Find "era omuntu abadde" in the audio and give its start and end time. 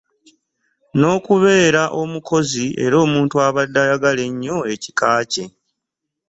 2.83-3.77